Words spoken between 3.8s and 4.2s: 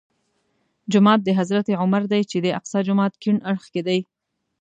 دی.